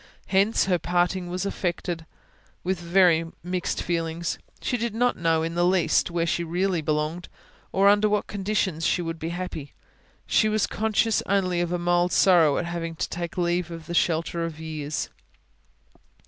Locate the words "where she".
6.09-6.43